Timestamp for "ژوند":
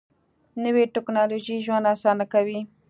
1.65-1.85